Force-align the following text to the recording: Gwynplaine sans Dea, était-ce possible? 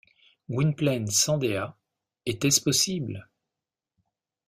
Gwynplaine 0.49 1.05
sans 1.11 1.37
Dea, 1.37 1.75
était-ce 2.25 2.59
possible? 2.59 3.29